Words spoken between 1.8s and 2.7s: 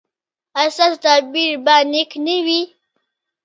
نیک نه وي؟